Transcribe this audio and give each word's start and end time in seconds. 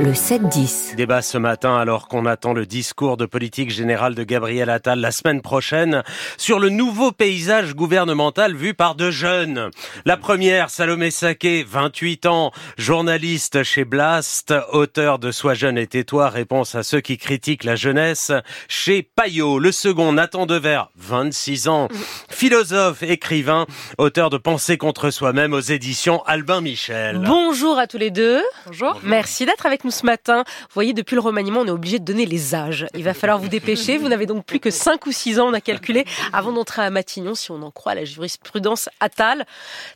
le 0.00 0.12
7-10. 0.12 0.94
Débat 0.94 1.20
ce 1.20 1.36
matin 1.36 1.76
alors 1.76 2.08
qu'on 2.08 2.24
attend 2.24 2.54
le 2.54 2.64
discours 2.64 3.18
de 3.18 3.26
politique 3.26 3.70
générale 3.70 4.14
de 4.14 4.24
Gabriel 4.24 4.70
Attal 4.70 4.98
la 4.98 5.10
semaine 5.10 5.42
prochaine 5.42 6.02
sur 6.38 6.58
le 6.58 6.70
nouveau 6.70 7.12
paysage 7.12 7.74
gouvernemental 7.74 8.54
vu 8.54 8.72
par 8.72 8.94
deux 8.94 9.10
jeunes. 9.10 9.70
La 10.06 10.16
première, 10.16 10.70
Salomé 10.70 11.10
Saké, 11.10 11.66
28 11.68 12.24
ans, 12.24 12.50
journaliste 12.78 13.62
chez 13.62 13.84
Blast, 13.84 14.54
auteur 14.72 15.18
de 15.18 15.30
Sois 15.30 15.52
jeune 15.52 15.76
et 15.76 15.86
tais-toi, 15.86 16.30
réponse 16.30 16.74
à 16.74 16.82
ceux 16.82 17.00
qui 17.00 17.18
critiquent 17.18 17.64
la 17.64 17.76
jeunesse, 17.76 18.32
chez 18.68 19.02
Payot. 19.02 19.58
Le 19.58 19.70
second, 19.70 20.14
Nathan 20.14 20.46
Dever, 20.46 20.84
26 20.96 21.68
ans, 21.68 21.88
philosophe, 22.30 23.02
écrivain, 23.02 23.66
auteur 23.98 24.30
de 24.30 24.38
Penser 24.38 24.78
contre 24.78 25.10
soi-même 25.10 25.52
aux 25.52 25.60
éditions 25.60 26.22
Albin 26.24 26.62
Michel. 26.62 27.20
Bonjour 27.26 27.78
à 27.78 27.86
tous 27.86 27.98
les 27.98 28.10
deux. 28.10 28.40
Bonjour. 28.64 28.98
Merci 29.02 29.44
d'être 29.44 29.66
avec 29.66 29.84
nous 29.84 29.89
ce 29.90 30.06
matin. 30.06 30.44
Vous 30.46 30.74
voyez, 30.74 30.92
depuis 30.92 31.14
le 31.14 31.20
remaniement, 31.20 31.60
on 31.60 31.66
est 31.66 31.70
obligé 31.70 31.98
de 31.98 32.04
donner 32.04 32.26
les 32.26 32.54
âges. 32.54 32.86
Il 32.94 33.04
va 33.04 33.14
falloir 33.14 33.38
vous 33.38 33.48
dépêcher. 33.48 33.98
Vous 33.98 34.08
n'avez 34.08 34.26
donc 34.26 34.44
plus 34.44 34.60
que 34.60 34.70
5 34.70 35.06
ou 35.06 35.12
6 35.12 35.40
ans, 35.40 35.48
on 35.48 35.52
a 35.52 35.60
calculé, 35.60 36.04
avant 36.32 36.52
d'entrer 36.52 36.82
à 36.82 36.90
Matignon, 36.90 37.34
si 37.34 37.50
on 37.50 37.62
en 37.62 37.70
croit 37.70 37.94
la 37.94 38.04
jurisprudence 38.04 38.88
Attal. 39.00 39.46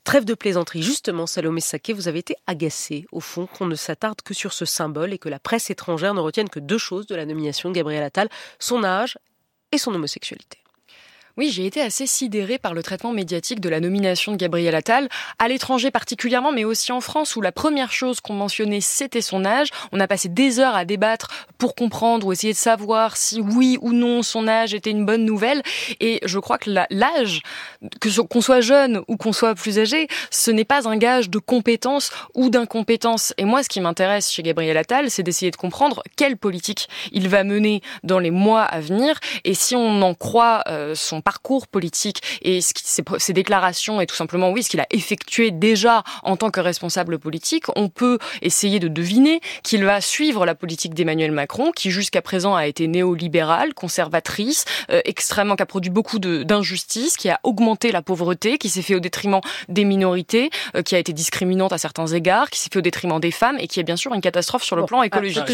Trêve 0.05 0.25
de 0.25 0.35
plaisanterie. 0.35 0.83
Justement, 0.83 1.27
Salomé 1.27 1.61
Saké, 1.61 1.93
vous 1.93 2.09
avez 2.09 2.19
été 2.19 2.37
agacé, 2.47 3.07
au 3.13 3.21
fond, 3.21 3.47
qu'on 3.47 3.67
ne 3.67 3.75
s'attarde 3.75 4.23
que 4.23 4.35
sur 4.35 4.53
ce 4.53 4.65
symbole 4.65 5.13
et 5.13 5.19
que 5.19 5.29
la 5.29 5.39
presse 5.39 5.71
étrangère 5.71 6.15
ne 6.15 6.21
retienne 6.21 6.49
que 6.49 6.61
deux 6.61 6.79
choses 6.79 7.07
de 7.07 7.15
la 7.15 7.27
nomination 7.27 7.69
de 7.69 7.75
Gabriel 7.75 8.03
Attal, 8.03 8.29
son 8.59 8.85
âge 8.85 9.19
et 9.73 9.79
son 9.79 9.95
homosexualité. 9.95 10.64
Oui, 11.37 11.51
j'ai 11.51 11.67
été 11.67 11.81
assez 11.81 12.07
sidérée 12.07 12.59
par 12.59 12.75
le 12.75 12.83
traitement 12.85 13.11
médiatique 13.11 13.59
de 13.59 13.69
la 13.69 13.81
nomination 13.81 14.31
de 14.31 14.37
Gabriel 14.37 14.73
Attal, 14.77 15.09
à 15.41 15.49
l'étranger 15.49 15.91
particulièrement, 15.91 16.53
mais 16.53 16.63
aussi 16.63 16.93
en 16.93 17.01
France, 17.01 17.35
où 17.35 17.41
la 17.41 17.51
première 17.51 17.91
chose 17.91 18.21
qu'on 18.21 18.35
mentionnait, 18.35 18.81
c'était 18.81 19.21
son 19.21 19.45
âge. 19.45 19.71
On 19.91 19.99
a 19.99 20.07
passé 20.07 20.29
des 20.29 20.61
heures 20.61 20.77
à 20.77 20.85
débattre 20.85 21.49
pour 21.59 21.75
comprendre 21.75 22.29
ou 22.29 22.33
essayer 22.33 22.53
de 22.53 22.59
savoir 22.59 23.17
si 23.17 23.41
oui 23.41 23.79
ou 23.81 23.93
non 23.93 24.23
son 24.23 24.47
âge 24.47 24.75
était 24.75 24.93
une 24.93 25.05
bonne 25.05 25.25
nouvelle. 25.25 25.63
Et 25.99 26.21
je 26.25 26.39
crois 26.39 26.57
que 26.57 26.71
l'âge, 26.71 27.43
que 28.01 28.21
qu'on 28.21 28.41
soit 28.41 28.61
jeune 28.61 29.03
ou 29.09 29.17
qu'on 29.17 29.33
soit 29.33 29.57
plus 29.57 29.81
âgé, 29.81 30.07
ce 30.31 30.53
n'est 30.53 30.65
pas 30.65 30.89
un 30.89 30.97
gage 30.97 31.31
de 31.31 31.41
compétence 31.41 32.13
ou 32.35 32.49
d'incompétence. 32.49 33.35
Et 33.39 33.45
moi, 33.45 33.65
ce 33.65 33.69
qui 33.69 33.81
m'intéresse 33.81 34.31
chez 34.31 34.45
Gabriel 34.45 34.77
Attal, 34.77 35.11
c'est 35.11 35.25
d'essayer 35.25 35.51
de 35.51 35.57
comprendre 35.57 36.05
quelle 36.17 36.37
politique 36.37 36.89
il 37.11 37.29
va 37.29 37.43
mener 37.43 37.83
dans 38.05 38.21
les 38.21 38.31
mois 38.31 38.63
à 38.63 38.79
venir. 38.79 39.19
Et 39.43 39.55
si 39.55 39.75
on 39.75 40.01
en 40.01 40.15
croit 40.15 40.63
euh, 40.69 40.95
son 40.95 41.24
parcours 41.25 41.67
politique 41.67 42.23
et 42.43 42.61
ses, 42.61 43.33
déclarations 43.33 44.01
et 44.01 44.07
tout 44.07 44.15
simplement, 44.15 44.51
oui, 44.51 44.63
ce 44.63 44.71
qu'il 44.71 44.81
a 44.81 44.87
effectué 44.91 45.51
déjà 45.51 46.05
en 46.23 46.37
tant 46.37 46.51
que 46.51 46.61
responsable 46.61 47.19
politique, 47.19 47.65
on 47.75 47.89
peut 47.89 48.19
essayer 48.43 48.79
de 48.79 48.89
deviner 48.89 49.41
qu'il 49.63 49.85
va 49.85 50.01
suivre 50.01 50.47
la 50.47 50.55
politique 50.55 50.95
d'Emmanuel 50.95 51.33
Macron, 51.33 51.73
qui 51.73 51.91
jusqu'à 51.91 52.23
présent 52.23 52.55
a 52.55 52.67
été 52.67 52.87
néolibérale, 52.87 53.75
conservatrice, 53.75 54.65
euh, 54.91 55.01
extrêmement, 55.05 55.57
qui 55.57 55.63
a 55.63 55.67
produit 55.67 55.91
beaucoup 55.91 56.19
d'injustices, 56.19 57.17
qui 57.17 57.31
a 57.31 57.41
augmenté 57.43 57.91
la 57.91 58.03
pauvreté, 58.03 58.59
qui 58.59 58.69
s'est 58.69 58.83
fait 58.83 58.95
au 58.95 59.01
détriment 59.01 59.41
des 59.69 59.85
minorités, 59.85 60.51
euh, 60.77 60.83
qui 60.83 60.95
a 60.95 60.99
été 60.99 61.13
discriminante 61.13 61.73
à 61.73 61.79
certains 61.79 62.07
égards, 62.07 62.51
qui 62.51 62.61
s'est 62.61 62.69
fait 62.71 62.79
au 62.79 62.83
détriment 62.83 63.19
des 63.19 63.31
femmes 63.31 63.57
et 63.59 63.67
qui 63.67 63.81
est 63.81 63.85
bien 63.85 63.97
sûr 63.97 64.13
une 64.15 64.21
catastrophe 64.21 64.63
sur 64.63 64.77
le 64.77 64.85
plan 64.85 65.03
écologique. 65.03 65.45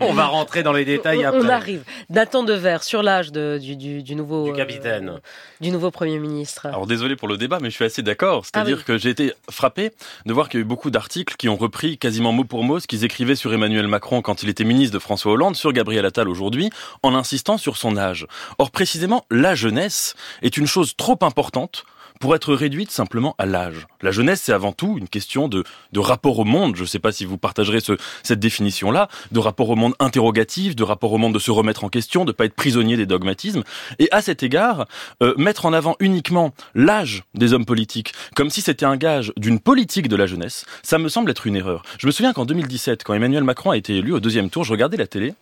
on 0.00 0.12
va 0.12 0.26
rentrer 0.26 0.62
dans 0.62 0.72
les 0.72 0.84
détails 0.84 1.24
après. 1.24 1.40
On 1.40 1.48
arrive. 1.48 1.82
Datant 2.10 2.44
de 2.44 2.52
verre 2.52 2.84
sur 2.84 3.02
l'âge 3.02 3.32
du 3.32 3.76
du 3.76 4.02
nouveau 4.12 4.44
du 4.44 4.52
capitaine, 4.52 5.08
euh, 5.08 5.18
du 5.60 5.70
nouveau 5.70 5.90
premier 5.90 6.18
ministre. 6.18 6.66
Alors 6.66 6.86
désolé 6.86 7.16
pour 7.16 7.28
le 7.28 7.38
débat, 7.38 7.58
mais 7.60 7.70
je 7.70 7.74
suis 7.74 7.84
assez 7.84 8.02
d'accord. 8.02 8.44
C'est-à-dire 8.44 8.78
ah 8.80 8.84
que 8.84 8.98
j'ai 8.98 9.10
été 9.10 9.32
frappé 9.50 9.92
de 10.26 10.32
voir 10.32 10.48
qu'il 10.48 10.60
y 10.60 10.62
a 10.62 10.64
eu 10.64 10.68
beaucoup 10.68 10.90
d'articles 10.90 11.36
qui 11.36 11.48
ont 11.48 11.56
repris 11.56 11.96
quasiment 11.96 12.32
mot 12.32 12.44
pour 12.44 12.62
mot 12.62 12.80
ce 12.80 12.86
qu'ils 12.86 13.04
écrivaient 13.04 13.36
sur 13.36 13.54
Emmanuel 13.54 13.88
Macron 13.88 14.20
quand 14.20 14.42
il 14.42 14.50
était 14.50 14.64
ministre 14.64 14.92
de 14.92 14.98
François 14.98 15.32
Hollande, 15.32 15.56
sur 15.56 15.72
Gabriel 15.72 16.04
Attal 16.04 16.28
aujourd'hui, 16.28 16.70
en 17.02 17.14
insistant 17.14 17.56
sur 17.56 17.78
son 17.78 17.96
âge. 17.96 18.26
Or 18.58 18.70
précisément, 18.70 19.24
la 19.30 19.54
jeunesse 19.54 20.14
est 20.42 20.56
une 20.56 20.66
chose 20.66 20.94
trop 20.96 21.18
importante 21.22 21.84
pour 22.20 22.34
être 22.34 22.54
réduite 22.54 22.90
simplement 22.90 23.34
à 23.38 23.46
l'âge. 23.46 23.86
La 24.02 24.10
jeunesse, 24.10 24.42
c'est 24.42 24.52
avant 24.52 24.72
tout 24.72 24.96
une 24.98 25.08
question 25.08 25.48
de, 25.48 25.64
de 25.92 26.00
rapport 26.00 26.38
au 26.38 26.44
monde. 26.44 26.76
Je 26.76 26.82
ne 26.82 26.86
sais 26.86 26.98
pas 26.98 27.12
si 27.12 27.24
vous 27.24 27.38
partagerez 27.38 27.80
ce, 27.80 27.96
cette 28.22 28.40
définition-là, 28.40 29.08
de 29.32 29.38
rapport 29.38 29.68
au 29.70 29.76
monde 29.76 29.94
interrogatif, 29.98 30.76
de 30.76 30.82
rapport 30.82 31.12
au 31.12 31.18
monde 31.18 31.34
de 31.34 31.38
se 31.38 31.50
remettre 31.50 31.84
en 31.84 31.88
question, 31.88 32.24
de 32.24 32.32
pas 32.32 32.44
être 32.44 32.54
prisonnier 32.54 32.96
des 32.96 33.06
dogmatismes. 33.06 33.62
Et 33.98 34.08
à 34.10 34.22
cet 34.22 34.42
égard, 34.42 34.86
euh, 35.22 35.34
mettre 35.36 35.66
en 35.66 35.72
avant 35.72 35.96
uniquement 36.00 36.52
l'âge 36.74 37.24
des 37.34 37.52
hommes 37.52 37.66
politiques, 37.66 38.12
comme 38.34 38.50
si 38.50 38.60
c'était 38.60 38.86
un 38.86 38.96
gage 38.96 39.32
d'une 39.36 39.60
politique 39.60 40.08
de 40.08 40.16
la 40.16 40.26
jeunesse, 40.26 40.66
ça 40.82 40.98
me 40.98 41.08
semble 41.08 41.30
être 41.30 41.46
une 41.46 41.56
erreur. 41.56 41.82
Je 41.98 42.06
me 42.06 42.12
souviens 42.12 42.32
qu'en 42.32 42.44
2017, 42.44 43.04
quand 43.04 43.14
Emmanuel 43.14 43.44
Macron 43.44 43.70
a 43.70 43.76
été 43.76 43.96
élu 43.96 44.12
au 44.12 44.20
deuxième 44.20 44.50
tour, 44.50 44.64
je 44.64 44.72
regardais 44.72 44.96
la 44.96 45.06
télé 45.06 45.34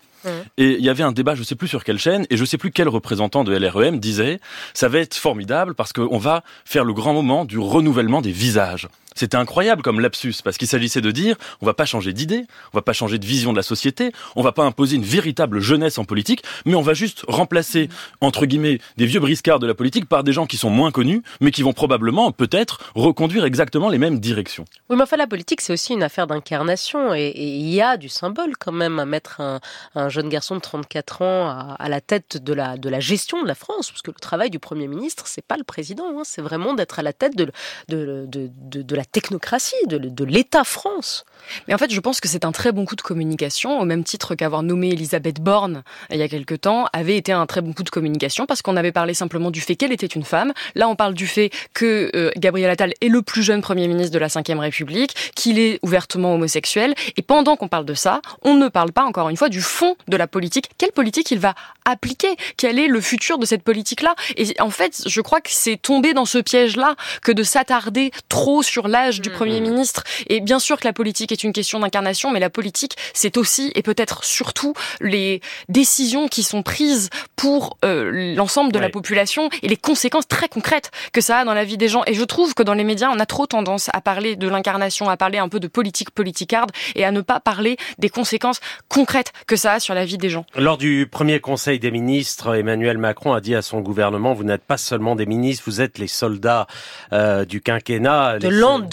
et 0.57 0.77
il 0.79 0.85
y 0.85 0.89
avait 0.89 1.03
un 1.03 1.13
débat, 1.13 1.35
je 1.35 1.43
sais 1.43 1.55
plus 1.55 1.69
sur 1.69 1.85
quelle 1.85 1.99
chaîne, 1.99 2.27
et 2.31 2.37
je 2.37 2.45
sais 2.45 2.59
plus 2.59 2.71
quel 2.71 2.89
représentant 2.89 3.45
de 3.45 3.57
LREM 3.57 3.99
disait, 3.99 4.41
ça 4.75 4.89
va 4.89 4.99
être 4.99 5.15
formidable 5.15 5.75
parce 5.75 5.93
qu'on 5.93 6.19
va 6.19 6.43
faire 6.65 6.85
le 6.85 6.93
grand 6.93 7.15
moment 7.15 7.45
du 7.45 7.59
renouvellement 7.59 8.23
des 8.23 8.33
visages. 8.33 8.89
C'était 9.15 9.37
incroyable 9.37 9.83
comme 9.83 10.01
lapsus, 10.01 10.35
parce 10.43 10.59
qu'il 10.59 10.69
s'agissait 10.69 11.01
de 11.01 11.11
dire, 11.11 11.37
on 11.61 11.67
va 11.67 11.75
pas 11.75 11.85
changer 11.85 12.13
d'idée, 12.13 12.47
on 12.73 12.79
va 12.79 12.83
pas 12.83 12.93
changer 12.93 13.19
de 13.19 13.27
vision 13.27 13.53
de 13.53 13.57
la 13.57 13.63
société, 13.63 14.13
on 14.37 14.43
va 14.43 14.53
pas 14.53 14.65
imposer 14.65 14.97
une 14.97 15.05
véritable 15.05 15.61
jeunesse 15.61 15.99
en 15.99 16.05
politique, 16.05 16.43
mais 16.65 16.75
on 16.75 16.83
va 16.83 16.95
juste 16.95 17.25
remplacer, 17.29 17.89
entre 18.21 18.47
guillemets, 18.47 18.79
des 18.97 19.07
vieux 19.07 19.21
briscards 19.21 19.59
de 19.59 19.67
la 19.67 19.75
politique 19.75 20.09
par 20.09 20.25
des 20.25 20.33
gens 20.33 20.47
qui 20.47 20.57
sont 20.57 20.71
moins 20.71 20.91
connus, 20.91 21.23
mais 21.41 21.51
qui 21.51 21.63
vont 21.63 21.73
probablement, 21.73 22.33
peut-être, 22.33 22.93
reconduire 22.95 23.45
exactement 23.45 23.89
les 23.89 23.99
mêmes 23.99 24.21
directions. 24.21 24.65
Oui, 24.89 24.97
mais 24.97 25.03
enfin, 25.03 25.17
la 25.17 25.27
politique, 25.27 25.61
c'est 25.61 25.73
aussi 25.73 25.93
une 25.93 26.03
affaire 26.03 26.27
d'incarnation, 26.27 27.15
et 27.15 27.33
il 27.37 27.69
y 27.69 27.81
a 27.81 27.97
du 27.97 28.09
symbole 28.09 28.57
quand 28.59 28.73
même 28.73 28.99
à 28.99 29.05
mettre 29.05 29.41
un, 29.41 29.61
un 29.95 30.09
jeune 30.09 30.29
garçon 30.29 30.57
de 30.57 30.61
34 30.61 31.23
ans 31.23 31.77
à, 31.79 31.89
la 31.89 32.01
tête 32.01 32.43
de 32.43 32.53
la, 32.53 32.77
de 32.77 32.89
la 32.89 33.01
gestion 33.01 33.43
de 33.43 33.49
la 33.49 33.55
France, 33.55 33.91
parce 33.91 34.03
que 34.03 34.11
le 34.11 34.21
travail 34.21 34.51
du 34.51 34.59
Premier 34.59 34.89
ministre, 34.89 35.27
c'est 35.27 35.45
pas 35.45 35.57
le 35.57 35.65
président, 35.65 36.07
hein, 36.09 36.23
c'est 36.25 36.43
vraiment 36.43 36.75
d'être 36.75 36.99
à 36.99 37.03
la 37.03 37.13
tête 37.13 37.37
de, 37.37 37.51
de, 37.89 38.27
de 38.29 38.97
la 38.97 39.02
technocratie, 39.05 39.87
de, 39.87 39.99
de 39.99 40.25
l'État 40.25 40.65
France. 40.65 41.25
Mais 41.67 41.75
en 41.75 41.79
fait, 41.79 41.93
je 41.93 42.01
pense 42.01 42.21
que 42.21 42.29
c'est 42.29 42.45
un 42.45 42.53
très 42.53 42.73
bon 42.73 42.85
coup 42.85 42.97
de 42.97 43.03
communication, 43.03 43.81
au 43.81 43.85
même 43.85 44.05
titre 44.05 44.35
qu'avoir 44.35 44.63
nommé 44.63 44.91
Elisabeth 44.91 45.41
Borne 45.41 45.83
il 46.11 46.19
y 46.19 46.23
a 46.23 46.29
quelque 46.29 46.55
temps 46.55 46.87
avait 46.93 47.17
été 47.17 47.33
un 47.33 47.47
très 47.47 47.61
bon 47.61 47.73
coup 47.73 47.83
de 47.83 47.91
communication 47.91 48.47
parce 48.47 48.63
qu'on 48.63 48.77
avait 48.77 48.93
parlé 48.93 49.15
simplement 49.15 49.51
du 49.51 49.61
fait 49.61 49.77
qu'elle 49.77 49.93
était 49.93 50.07
une 50.07 50.25
femme. 50.25 50.53
Là, 50.75 50.89
on 50.89 50.97
parle 50.97 51.15
du 51.15 51.27
fait 51.27 51.51
que 51.75 52.11
euh, 52.15 52.31
Gabriel 52.37 52.71
Attal 52.71 52.95
est 53.01 53.09
le 53.09 53.23
plus 53.23 53.43
jeune 53.43 53.61
Premier 53.61 53.89
ministre 53.89 54.13
de 54.13 54.19
la 54.19 54.29
Ve 54.29 54.59
République, 54.59 55.15
qu'il 55.35 55.59
est 55.59 55.79
ouvertement 55.83 56.35
homosexuel. 56.35 56.95
Et 57.17 57.23
pendant 57.23 57.57
qu'on 57.57 57.69
parle 57.69 57.85
de 57.85 57.95
ça, 57.95 58.21
on 58.43 58.55
ne 58.55 58.69
parle 58.69 58.93
pas 58.93 59.05
encore 59.05 59.29
une 59.29 59.37
fois 59.37 59.49
du 59.49 59.61
fond 59.61 59.97
de 60.09 60.17
la 60.17 60.27
politique. 60.27 60.71
Quelle 60.79 60.93
politique 60.93 61.31
il 61.31 61.39
va 61.39 61.55
appliquer? 61.85 62.37
Quel 62.57 62.79
est 62.79 62.89
le 62.89 63.01
futur 63.01 63.39
de 63.39 63.47
cette 63.47 63.63
politique-là? 63.63 64.15
Et 64.37 64.55
en 64.61 64.71
fait, 64.71 65.03
je 65.07 65.21
crois 65.21 65.41
que 65.41 65.51
c'est 65.51 65.77
tomber 65.77 66.15
dans 66.15 66.25
ce 66.25 66.39
piège-là 66.39 66.97
que 67.23 67.33
de 67.33 67.43
s'attarder 67.43 68.11
trop 68.29 68.63
sur 68.63 68.89
l'âge 68.93 69.21
du 69.21 69.31
mmh. 69.31 69.33
Premier 69.33 69.61
ministre. 69.61 70.05
Et 70.29 70.41
bien 70.41 70.59
sûr 70.59 70.79
que 70.79 70.87
la 70.87 70.93
politique 70.93 71.33
est 71.33 71.43
une 71.43 71.53
question 71.53 71.81
d'incarnation, 71.81 72.31
mais 72.31 72.41
la 72.41 72.51
politique, 72.51 72.97
c'est 73.15 73.37
aussi 73.37 73.73
et 73.75 73.83
peut-être 73.83 74.25
surtout 74.25 74.75
les 75.01 75.41
décisions 75.69 76.29
qui 76.29 76.43
sont 76.43 76.63
prises 76.63 77.11
pour 77.35 77.79
euh, 77.85 78.35
l'ensemble 78.37 78.73
de 78.73 78.79
la 78.79 78.91
population 78.91 79.49
et 79.63 79.69
les 79.69 79.77
conséquences 79.77 80.29
très 80.29 80.49
concrètes 80.49 80.91
que 81.13 81.21
ça 81.21 81.39
a 81.39 81.45
dans 81.45 81.55
la 81.55 81.65
vie 81.65 81.77
des 81.77 81.89
gens. 81.89 82.03
Et 82.07 82.15
je 82.15 82.23
trouve 82.23 82.55
que 82.55 82.63
dans 82.63 82.75
les 82.75 82.85
médias, 82.85 83.11
on 83.11 83.19
a 83.19 83.27
trop 83.27 83.47
tendance 83.47 83.91
à 83.93 84.01
parler 84.01 84.37
de 84.37 84.49
l'incarnation, 84.49 85.09
à 85.09 85.17
parler 85.17 85.39
un 85.39 85.49
peu 85.49 85.59
de 85.59 85.69
politique 85.69 86.11
politicarde 86.11 86.71
et 86.95 87.05
à 87.05 87.11
ne 87.11 87.21
pas 87.21 87.41
parler 87.41 87.77
des 87.99 88.11
conséquences 88.11 88.61
concrètes 88.89 89.33
que 89.47 89.57
ça 89.57 89.73
a 89.73 89.81
sur 89.81 89.95
la 89.95 90.05
vie 90.05 90.19
des 90.19 90.29
gens. 90.29 90.45
Lors 90.55 90.79
du 90.79 91.09
premier 91.11 91.41
conseil 91.41 91.79
des 91.79 91.91
ministres, 91.91 92.55
Emmanuel 92.55 92.99
Macron 92.99 93.33
a 93.33 93.41
dit 93.41 93.55
à 93.55 93.63
son 93.63 93.81
gouvernement, 93.81 94.35
vous 94.35 94.45
n'êtes 94.45 94.63
pas 94.63 94.77
seulement 94.77 95.17
des 95.17 95.27
ministres, 95.27 95.65
vous 95.67 95.81
êtes 95.81 95.99
les 95.99 96.07
soldats 96.07 96.67
euh, 97.13 97.45
du 97.45 97.61
quinquennat, 97.61 98.39
de 98.39 98.49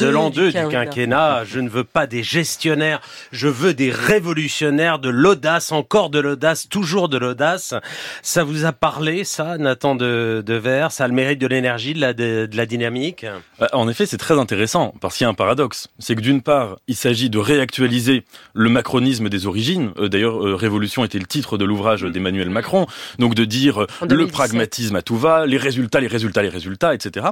l'an 0.05 0.29
2 0.29 0.51
du, 0.51 0.59
du 0.59 0.67
quinquennat. 0.67 1.43
Je 1.45 1.59
ne 1.59 1.69
veux 1.69 1.83
pas 1.83 2.07
des 2.07 2.23
gestionnaires, 2.23 3.01
je 3.31 3.47
veux 3.47 3.73
des 3.73 3.91
révolutionnaires, 3.91 4.99
de 4.99 5.09
l'audace, 5.09 5.71
encore 5.71 6.09
de 6.09 6.19
l'audace, 6.19 6.67
toujours 6.69 7.09
de 7.09 7.17
l'audace. 7.17 7.73
Ça 8.21 8.43
vous 8.43 8.65
a 8.65 8.71
parlé, 8.71 9.23
ça, 9.23 9.57
Nathan 9.57 9.95
de, 9.95 10.43
de 10.45 10.53
Vers 10.53 10.91
Ça 10.91 11.05
a 11.05 11.07
le 11.07 11.13
mérite 11.13 11.39
de 11.39 11.47
l'énergie, 11.47 11.93
de 11.93 12.01
la, 12.01 12.13
de, 12.13 12.49
la 12.53 12.65
dynamique? 12.65 13.25
Bah, 13.59 13.69
En 13.73 13.87
effet, 13.89 14.05
c'est 14.05 14.17
très 14.17 14.37
intéressant, 14.37 14.93
parce 15.01 15.17
qu'il 15.17 15.25
y 15.25 15.27
a 15.27 15.29
un 15.29 15.33
paradoxe. 15.33 15.87
C'est 15.99 16.15
que 16.15 16.21
d'une 16.21 16.41
part, 16.41 16.77
il 16.87 16.95
s'agit 16.95 17.29
de 17.29 17.37
réactualiser 17.37 18.23
le 18.53 18.69
macronisme 18.69 19.29
des 19.29 19.47
origines. 19.47 19.91
Euh, 19.97 20.09
d'ailleurs, 20.09 20.45
euh, 20.45 20.55
Révolution 20.55 21.03
était 21.03 21.19
le 21.19 21.25
titre 21.25 21.57
de 21.57 21.65
l'ouvrage 21.65 22.01
d'Emmanuel 22.01 22.49
Macron. 22.49 22.87
Donc 23.17 23.35
de 23.35 23.45
dire 23.45 23.83
euh, 23.83 23.87
le 24.09 24.27
pragmatisme 24.27 24.95
à 24.95 25.01
tout 25.01 25.17
va, 25.17 25.45
les 25.45 25.57
résultats, 25.57 25.99
les 25.99 26.07
résultats, 26.07 26.41
les 26.41 26.49
résultats, 26.49 26.93
etc. 26.93 27.27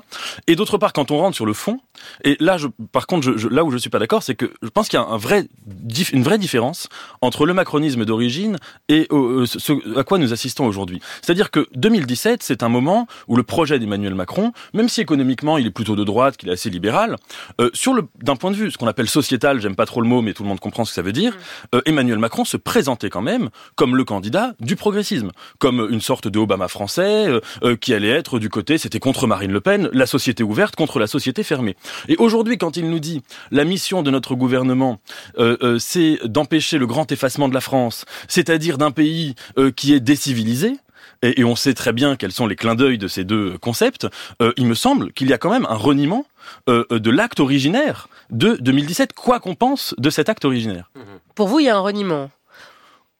Et 0.48 0.56
d'autre 0.56 0.78
part, 0.78 0.94
quand 0.94 1.12
on 1.12 1.18
rentre 1.18 1.36
sur 1.36 1.46
le 1.46 1.54
fond, 1.54 1.80
Et 2.24 2.38
là, 2.48 2.58
je, 2.58 2.68
par 2.92 3.06
contre, 3.06 3.38
je, 3.38 3.48
là 3.48 3.64
où 3.64 3.72
je 3.72 3.78
suis 3.78 3.90
pas 3.90 4.00
d'accord, 4.00 4.24
c'est 4.24 4.36
que 4.36 4.52
je 4.64 4.70
pense 4.70 4.88
qu'il 4.88 5.00
y 5.00 5.02
a 5.02 5.06
un 5.06 5.18
vrai, 5.18 5.48
une 6.14 6.24
vraie 6.24 6.40
différence 6.40 6.90
entre 7.22 7.46
le 7.46 7.54
macronisme 7.54 8.06
d'origine 8.06 8.58
et 8.90 9.08
euh, 9.12 9.46
ce 9.46 9.74
à 9.98 10.04
quoi 10.04 10.18
nous 10.18 10.34
assistons 10.34 10.66
aujourd'hui. 10.66 11.00
C'est-à-dire 11.22 11.52
que 11.52 11.68
2017, 11.76 12.42
c'est 12.42 12.64
un 12.64 12.70
moment 12.70 13.08
où 13.28 13.36
le 13.36 13.44
projet 13.44 13.78
d'Emmanuel 13.80 14.16
Macron, 14.16 14.54
même 14.74 14.90
si 14.90 15.02
économiquement 15.02 15.58
il 15.58 15.68
est 15.68 15.72
plutôt 15.72 15.96
de 15.96 16.04
droite, 16.04 16.38
qu'il 16.38 16.50
est 16.50 16.54
assez 16.54 16.70
libéral, 16.70 17.18
euh, 17.62 17.70
sur 17.74 17.94
le 17.94 18.04
d'un 18.24 18.36
point 18.36 18.52
de 18.52 18.56
vue, 18.56 18.72
ce 18.72 18.78
qu'on 18.78 18.88
appelle 18.88 19.10
sociétal, 19.10 19.60
j'aime 19.60 19.76
pas 19.76 19.86
trop 19.86 20.02
le 20.02 20.08
mot, 20.08 20.22
mais 20.22 20.34
tout 20.34 20.44
le 20.44 20.50
monde 20.50 20.60
comprend 20.60 20.86
ce 20.86 20.92
que 20.92 20.96
ça 20.96 21.02
veut 21.02 21.12
dire. 21.12 21.34
Mm. 21.34 21.76
Euh, 21.76 21.82
Emmanuel 21.86 22.20
Macron 22.20 22.46
se 22.46 22.58
présentait 22.58 23.10
quand 23.10 23.22
même 23.22 23.50
comme 23.76 23.96
le 23.96 24.06
candidat 24.06 24.54
du 24.60 24.76
progressisme, 24.76 25.32
comme 25.60 25.86
une 25.92 26.02
sorte 26.02 26.28
de 26.28 26.40
Obama 26.40 26.70
français 26.70 27.28
euh, 27.64 27.76
qui 27.76 27.94
allait 27.94 28.10
être 28.10 28.40
du 28.40 28.50
côté, 28.50 28.78
c'était 28.78 29.00
contre 29.00 29.28
Marine 29.28 29.52
Le 29.52 29.62
Pen, 29.62 29.90
la 29.92 30.06
société 30.06 30.44
ouverte 30.44 30.76
contre 30.76 31.00
la 31.00 31.08
société 31.08 31.44
fermée. 31.44 31.76
Et 32.08 32.16
aujourd'hui, 32.18 32.37
quand 32.58 32.78
il 32.78 32.90
nous 32.90 33.00
dit 33.00 33.22
la 33.52 33.64
mission 33.64 34.04
de 34.04 34.12
notre 34.12 34.36
gouvernement, 34.36 35.00
c'est 35.80 36.20
d'empêcher 36.26 36.78
le 36.78 36.88
grand 36.88 37.12
effacement 37.12 37.48
de 37.50 37.54
la 37.54 37.62
France, 37.62 38.06
c'est-à-dire 38.28 38.78
d'un 38.78 38.92
pays 38.92 39.36
qui 39.76 39.94
est 39.94 40.00
décivilisé, 40.00 40.78
et, 41.22 41.44
on 41.44 41.56
sait 41.56 41.74
très 41.74 41.94
bien 41.94 42.16
quels 42.16 42.32
sont 42.32 42.48
les 42.48 42.56
clins 42.56 42.76
d'œil 42.76 42.98
de 42.98 43.08
ces 43.08 43.24
deux 43.24 43.58
concepts, 43.58 44.08
euh, 44.42 44.54
il 44.58 44.68
me 44.68 44.76
semble 44.76 45.12
qu'il 45.14 45.30
y 45.30 45.34
a 45.34 45.38
quand 45.38 45.50
même 45.50 45.66
un 45.70 45.76
reniement 45.76 46.26
euh, 46.70 46.86
euh, 46.92 47.00
de 47.00 47.10
l'acte 47.10 47.40
originaire 47.40 48.08
de 48.30 48.56
2017, 48.60 49.14
quoi 49.14 49.40
qu'on 49.40 49.56
pense 49.56 49.96
de 49.98 50.10
cet 50.10 50.30
acte 50.30 50.46
originaire. 50.46 50.92
Pour 51.34 51.48
vous, 51.48 51.60
il 51.60 51.66
y 51.66 51.70
a 51.70 51.76
un 51.76 51.82
reniement? 51.82 52.30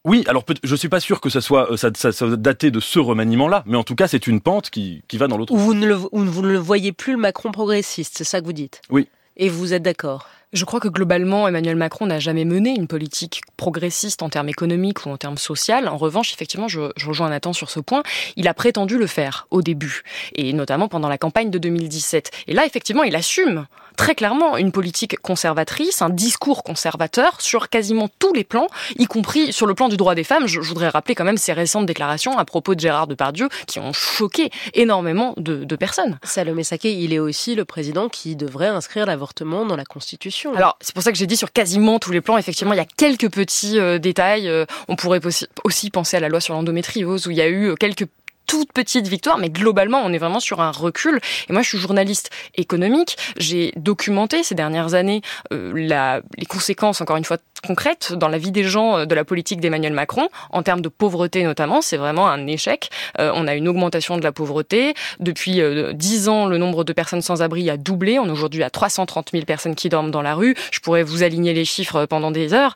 Oui, 0.08 0.24
alors 0.28 0.46
je 0.64 0.76
suis 0.76 0.90
pas 0.90 1.02
sûr 1.02 1.20
que 1.20 1.30
ça 1.30 1.42
soit 1.42 1.78
ça, 1.78 1.92
ça, 1.94 2.28
daté 2.38 2.72
de 2.72 2.80
ce 2.80 2.98
remaniement-là, 2.98 3.64
mais 3.68 3.78
en 3.78 3.84
tout 3.84 3.96
cas 3.96 4.08
c'est 4.08 4.26
une 4.26 4.40
pente 4.42 4.70
qui, 4.70 5.04
qui 5.08 5.18
va 5.18 5.28
dans 5.28 5.38
l'autre. 5.38 5.54
Vous 5.54 5.74
ne 5.74 5.86
le, 5.86 5.96
vous 5.96 6.42
ne 6.42 6.48
le 6.48 6.58
voyez 6.58 6.94
plus 6.94 7.12
le 7.12 7.20
Macron 7.20 7.52
progressiste, 7.52 8.16
c'est 8.18 8.24
ça 8.24 8.40
que 8.40 8.46
vous 8.46 8.54
dites? 8.54 8.82
Oui. 8.90 9.10
Et 9.36 9.50
vous 9.50 9.74
êtes 9.74 9.84
d'accord? 9.84 10.28
Je 10.54 10.64
crois 10.64 10.80
que 10.80 10.88
globalement, 10.88 11.46
Emmanuel 11.46 11.76
Macron 11.76 12.06
n'a 12.06 12.20
jamais 12.20 12.46
mené 12.46 12.70
une 12.70 12.88
politique 12.88 13.42
progressiste 13.58 14.24
en 14.24 14.30
termes 14.30 14.48
économiques 14.48 15.06
ou 15.06 15.10
en 15.10 15.18
termes 15.18 15.38
sociaux. 15.38 15.76
En 15.86 15.98
revanche, 15.98 16.32
effectivement, 16.32 16.70
je, 16.70 16.92
je, 16.96 17.08
rejoins 17.08 17.30
Nathan 17.30 17.52
sur 17.52 17.70
ce 17.70 17.82
point. 17.82 18.02
Il 18.38 18.48
a 18.48 18.54
prétendu 18.54 18.98
le 18.98 19.08
faire 19.08 19.48
au 19.52 19.62
début, 19.62 20.04
et 20.36 20.54
notamment 20.54 20.88
pendant 20.88 21.10
la 21.10 21.18
campagne 21.18 21.52
de 21.52 21.58
2017. 21.60 22.32
Et 22.48 22.54
là, 22.54 22.66
effectivement, 22.66 23.04
il 23.04 23.16
assume 23.18 23.68
très 23.98 24.16
clairement 24.16 24.56
une 24.56 24.72
politique 24.72 25.18
conservatrice, 25.20 26.02
un 26.02 26.10
discours 26.10 26.64
conservateur 26.64 27.42
sur 27.42 27.68
quasiment 27.68 28.08
tous 28.20 28.34
les 28.34 28.46
plans, 28.46 28.68
y 28.98 29.06
compris 29.06 29.52
sur 29.52 29.66
le 29.66 29.74
plan 29.74 29.90
du 29.90 29.98
droit 29.98 30.16
des 30.16 30.24
femmes. 30.24 30.48
Je, 30.48 30.60
voudrais 30.62 30.90
rappeler 30.90 31.16
quand 31.16 31.26
même 31.26 31.38
ses 31.38 31.54
récentes 31.54 31.86
déclarations 31.86 32.38
à 32.38 32.46
propos 32.46 32.76
de 32.76 32.80
Gérard 32.80 33.08
Depardieu 33.08 33.50
qui 33.66 33.80
ont 33.80 33.92
choqué 33.94 34.50
énormément 34.74 35.34
de, 35.38 35.64
de 35.64 35.76
personnes. 35.76 36.20
Salomé 36.24 36.64
Saké, 36.64 36.94
il 36.94 37.14
est 37.14 37.20
aussi 37.20 37.56
le 37.56 37.66
président 37.66 38.08
qui 38.08 38.36
devrait 38.36 38.68
inscrire 38.68 39.06
l'avortement 39.06 39.66
dans 39.66 39.76
la 39.76 39.86
Constitution. 39.86 40.56
Alors, 40.56 40.78
c'est 40.80 40.94
pour 40.94 41.04
ça 41.04 41.12
que 41.12 41.18
j'ai 41.18 41.28
dit 41.28 41.38
sur 41.38 41.52
quasiment 41.52 42.00
tous 42.00 42.12
les 42.12 42.22
plans, 42.22 42.38
effectivement, 42.38 42.74
il 42.74 42.78
y 42.78 42.82
a 42.82 42.86
quelques 42.86 43.32
petits 43.32 43.80
euh, 43.80 43.98
détails. 43.98 44.48
Euh, 44.48 44.66
on 44.88 44.96
pourrait 44.96 45.22
aussi 45.64 45.90
penser 45.90 46.18
à 46.18 46.20
la 46.20 46.30
loi 46.30 46.40
sur 46.40 46.54
l'endométriose 46.54 47.28
où 47.28 47.32
il 47.32 47.38
y 47.38 47.42
a 47.42 47.48
eu 47.48 47.72
euh, 47.72 47.76
quelques 47.76 48.08
toute 48.48 48.72
petite 48.74 49.08
victoire, 49.08 49.38
mais 49.38 49.50
globalement, 49.50 50.02
on 50.04 50.12
est 50.14 50.18
vraiment 50.18 50.40
sur 50.40 50.62
un 50.62 50.72
recul. 50.72 51.20
Et 51.50 51.54
moi, 51.54 51.62
je 51.62 51.70
suis 51.70 51.78
journaliste 51.78 52.32
économique. 52.56 53.18
J'ai 53.38 53.74
documenté 53.76 54.44
ces 54.44 54.56
dernières 54.56 54.94
années 54.94 55.22
euh, 55.54 55.72
la, 55.76 56.22
les 56.38 56.46
conséquences, 56.46 57.02
encore 57.02 57.18
une 57.18 57.26
fois, 57.26 57.38
concrètes 57.62 58.14
dans 58.14 58.28
la 58.28 58.38
vie 58.38 58.52
des 58.52 58.64
gens 58.64 59.00
euh, 59.00 59.06
de 59.06 59.16
la 59.16 59.26
politique 59.26 59.60
d'Emmanuel 59.62 59.94
Macron, 59.94 60.30
en 60.52 60.64
termes 60.64 60.82
de 60.82 60.90
pauvreté 60.90 61.44
notamment. 61.44 61.82
C'est 61.82 61.98
vraiment 61.98 62.28
un 62.28 62.48
échec. 62.48 62.90
Euh, 63.20 63.32
on 63.36 63.48
a 63.48 63.56
une 63.56 63.68
augmentation 63.68 64.18
de 64.18 64.24
la 64.24 64.32
pauvreté. 64.32 64.94
Depuis 65.20 65.62
dix 65.94 66.30
ans, 66.30 66.46
le 66.46 66.58
nombre 66.58 66.84
de 66.84 66.94
personnes 66.94 67.22
sans 67.22 67.42
abri 67.42 67.70
a 67.70 67.78
doublé. 67.78 68.20
On 68.20 68.28
est 68.28 68.32
aujourd'hui 68.32 68.64
à 68.64 68.70
330 68.70 69.30
000 69.32 69.46
personnes 69.46 69.76
qui 69.76 69.90
dorment 69.90 70.12
dans 70.12 70.22
la 70.22 70.36
rue. 70.36 70.56
Je 70.72 70.80
pourrais 70.80 71.04
vous 71.04 71.24
aligner 71.24 71.54
les 71.54 71.66
chiffres 71.66 72.06
pendant 72.06 72.32
des 72.32 72.54
heures 72.54 72.76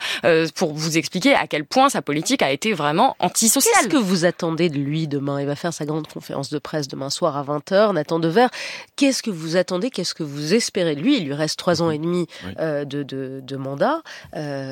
pour 0.56 0.74
vous 0.74 0.98
expliquer 0.98 1.34
à 1.34 1.48
quel 1.48 1.66
point 1.66 1.90
sa 1.90 2.02
politique 2.02 2.42
a 2.42 2.52
été 2.52 2.74
vraiment 2.74 3.16
antisociale. 3.20 3.74
Qu'est-ce 3.84 3.90
que 3.90 3.98
vous 3.98 4.26
attendez 4.26 4.70
de 4.70 4.78
lui 4.78 5.08
demain? 5.08 5.40
Il 5.40 5.48
va 5.48 5.56
faire 5.56 5.74
sa 5.74 5.86
grande 5.86 6.08
conférence 6.08 6.50
de 6.50 6.60
presse 6.60 6.88
demain 6.88 7.10
soir 7.10 7.38
à 7.38 7.44
20h. 7.44 7.94
Nathan 7.94 8.20
Dever, 8.20 8.48
qu'est-ce 8.96 9.24
que 9.24 9.32
vous 9.32 9.58
attendez? 9.58 9.90
Qu'est-ce 9.90 10.14
que 10.14 10.24
vous 10.24 10.54
espérez 10.54 10.96
de 10.96 11.02
lui? 11.02 11.18
Il 11.18 11.26
lui 11.26 11.34
reste 11.34 11.58
trois 11.58 11.82
ans 11.82 11.92
et 11.92 11.98
demi 11.98 12.28
euh, 12.60 12.86
de, 12.86 13.04
de, 13.04 13.58
mandat. 13.58 14.02
Euh, 14.36 14.71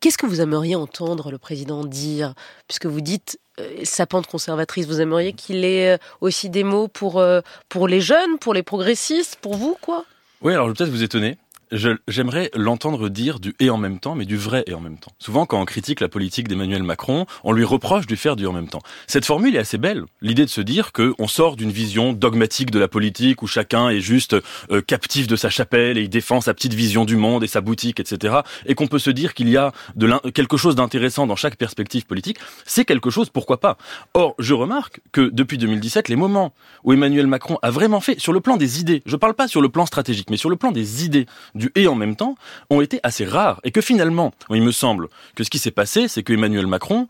qu'est-ce 0.00 0.18
que 0.18 0.26
vous 0.26 0.40
aimeriez 0.40 0.76
entendre 0.76 1.30
le 1.30 1.38
président 1.38 1.84
dire? 1.84 2.34
Puisque 2.66 2.86
vous 2.86 3.00
dites 3.00 3.38
euh, 3.60 3.80
sa 3.84 4.06
pente 4.06 4.26
conservatrice, 4.26 4.86
vous 4.86 5.00
aimeriez 5.00 5.32
qu'il 5.32 5.64
ait 5.64 5.98
aussi 6.20 6.50
des 6.50 6.64
mots 6.64 6.88
pour, 6.88 7.22
pour 7.68 7.88
les 7.88 8.00
jeunes, 8.00 8.38
pour 8.40 8.54
les 8.54 8.62
progressistes, 8.62 9.36
pour 9.40 9.54
vous, 9.54 9.76
quoi? 9.80 10.04
Oui, 10.40 10.52
alors 10.52 10.66
je 10.66 10.72
vais 10.72 10.76
peut-être 10.76 10.90
vous 10.90 11.02
étonner 11.02 11.36
j'aimerais 11.72 12.50
l'entendre 12.54 13.08
dire 13.08 13.40
du 13.40 13.54
et 13.60 13.70
en 13.70 13.78
même 13.78 13.98
temps, 13.98 14.14
mais 14.14 14.24
du 14.24 14.36
vrai 14.36 14.64
et 14.66 14.74
en 14.74 14.80
même 14.80 14.98
temps. 14.98 15.12
Souvent, 15.18 15.46
quand 15.46 15.60
on 15.60 15.64
critique 15.64 16.00
la 16.00 16.08
politique 16.08 16.48
d'Emmanuel 16.48 16.82
Macron, 16.82 17.26
on 17.44 17.52
lui 17.52 17.64
reproche 17.64 18.06
de 18.06 18.16
faire 18.16 18.36
du 18.36 18.46
en 18.46 18.52
même 18.52 18.68
temps. 18.68 18.82
Cette 19.06 19.24
formule 19.24 19.56
est 19.56 19.58
assez 19.58 19.78
belle. 19.78 20.04
L'idée 20.20 20.44
de 20.44 20.50
se 20.50 20.60
dire 20.60 20.92
qu'on 20.92 21.28
sort 21.28 21.56
d'une 21.56 21.70
vision 21.70 22.12
dogmatique 22.12 22.70
de 22.70 22.78
la 22.78 22.88
politique 22.88 23.42
où 23.42 23.46
chacun 23.46 23.88
est 23.90 24.00
juste 24.00 24.36
euh, 24.70 24.80
captif 24.80 25.26
de 25.26 25.36
sa 25.36 25.50
chapelle 25.50 25.98
et 25.98 26.02
il 26.02 26.08
défend 26.08 26.40
sa 26.40 26.54
petite 26.54 26.74
vision 26.74 27.04
du 27.04 27.16
monde 27.16 27.44
et 27.44 27.48
sa 27.48 27.60
boutique, 27.60 28.00
etc. 28.00 28.38
Et 28.66 28.74
qu'on 28.74 28.86
peut 28.86 28.98
se 28.98 29.10
dire 29.10 29.34
qu'il 29.34 29.48
y 29.48 29.56
a 29.56 29.72
de 29.96 30.08
quelque 30.30 30.56
chose 30.56 30.74
d'intéressant 30.74 31.26
dans 31.26 31.36
chaque 31.36 31.56
perspective 31.56 32.06
politique. 32.06 32.38
C'est 32.64 32.84
quelque 32.84 33.10
chose, 33.10 33.30
pourquoi 33.30 33.60
pas. 33.60 33.76
Or, 34.14 34.34
je 34.38 34.54
remarque 34.54 35.00
que 35.12 35.30
depuis 35.32 35.58
2017, 35.58 36.08
les 36.08 36.16
moments 36.16 36.52
où 36.84 36.92
Emmanuel 36.92 37.26
Macron 37.26 37.58
a 37.62 37.70
vraiment 37.70 38.00
fait, 38.00 38.18
sur 38.18 38.32
le 38.32 38.40
plan 38.40 38.56
des 38.56 38.80
idées, 38.80 39.02
je 39.06 39.16
parle 39.16 39.34
pas 39.34 39.48
sur 39.48 39.60
le 39.60 39.68
plan 39.68 39.86
stratégique, 39.86 40.30
mais 40.30 40.36
sur 40.36 40.50
le 40.50 40.56
plan 40.56 40.72
des 40.72 41.04
idées, 41.04 41.26
du 41.58 41.70
et 41.74 41.86
en 41.86 41.94
même 41.94 42.16
temps 42.16 42.36
ont 42.70 42.80
été 42.80 43.00
assez 43.02 43.24
rares. 43.24 43.60
Et 43.64 43.70
que 43.70 43.80
finalement, 43.80 44.32
il 44.50 44.62
me 44.62 44.72
semble 44.72 45.08
que 45.34 45.44
ce 45.44 45.50
qui 45.50 45.58
s'est 45.58 45.70
passé, 45.70 46.08
c'est 46.08 46.22
que 46.22 46.32
Emmanuel 46.32 46.66
Macron 46.66 47.08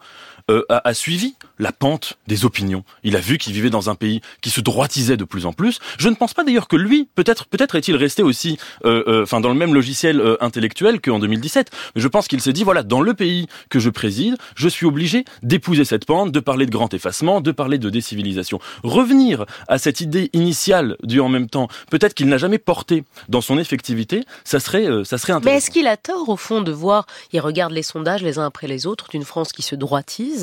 euh, 0.51 0.65
a, 0.69 0.95
suivi 0.95 1.35
la 1.59 1.73
pente 1.73 2.19
des 2.27 2.45
opinions. 2.45 2.85
Il 3.03 3.17
a 3.17 3.21
vu 3.21 3.37
qu'il 3.37 3.53
vivait 3.53 3.71
dans 3.71 3.91
un 3.91 3.95
pays 3.95 4.21
qui 4.41 4.51
se 4.51 4.61
droitisait 4.61 5.17
de 5.17 5.25
plus 5.25 5.45
en 5.45 5.53
plus. 5.53 5.79
Je 5.99 6.09
ne 6.09 6.15
pense 6.15 6.33
pas 6.33 6.45
d'ailleurs 6.45 6.69
que 6.69 6.77
lui, 6.77 7.09
peut-être, 7.15 7.47
peut-être 7.47 7.75
est-il 7.75 7.97
resté 7.97 8.23
aussi, 8.23 8.59
euh, 8.85 9.03
euh, 9.07 9.23
enfin 9.25 9.41
dans 9.41 9.51
le 9.51 9.55
même 9.55 9.75
logiciel 9.75 10.23
intellectuel 10.41 11.01
qu'en 11.01 11.19
2017. 11.19 11.71
Mais 11.95 12.01
je 12.01 12.09
pense 12.09 12.29
qu'il 12.29 12.41
s'est 12.41 12.53
dit 12.53 12.65
voilà, 12.65 12.83
dans 12.83 13.01
le 13.01 13.13
pays 13.15 13.47
que 13.69 13.79
je 13.79 13.91
préside, 13.91 14.37
je 14.55 14.69
suis 14.69 14.87
obligé 14.87 15.25
d'épouser 15.43 15.85
cette 15.85 16.07
pente, 16.07 16.33
de 16.33 16.41
parler 16.41 16.67
de 16.67 16.71
grand 16.71 16.93
effacement, 16.95 17.41
de 17.41 17.53
parler 17.53 17.79
de 17.79 17.91
décivilisation. 17.91 18.59
Revenir 18.83 19.45
à 19.69 19.79
cette 19.79 20.01
idée 20.01 20.31
initiale 20.33 20.97
du 21.03 21.21
en 21.21 21.29
même 21.29 21.51
temps, 21.51 21.69
peut-être 21.91 22.15
qu'il 22.15 22.29
n'a 22.29 22.39
jamais 22.39 22.59
porté 22.59 23.05
dans 23.29 23.41
son 23.41 23.59
effectivité, 23.59 24.25
ça 24.45 24.61
serait, 24.61 24.87
ça 25.05 25.19
serait 25.19 25.35
intéressant. 25.35 25.51
Mais 25.51 25.59
est-ce 25.59 25.71
qu'il 25.71 25.87
a 25.87 25.97
tort 25.97 26.29
au 26.29 26.37
fond 26.37 26.63
de 26.63 26.73
voir, 26.73 27.07
il 27.33 27.41
regarde 27.41 27.73
les 27.73 27.83
sondages 27.83 28.23
les 28.23 28.39
uns 28.39 28.47
après 28.47 28.67
les 28.67 28.87
autres 28.87 29.09
d'une 29.11 29.25
France 29.25 29.53
qui 29.53 29.63
se 29.63 29.75
droitise 29.75 30.38